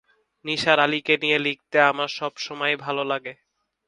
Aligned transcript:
নিসার 0.45 0.77
আলিকে 0.79 1.15
নিয়ে 1.17 1.37
লিখতে 1.39 1.77
আমার 1.81 2.09
সব 2.19 2.33
সময়ই 2.37 2.77
ভাল 2.77 2.97
লাগে। 3.11 3.33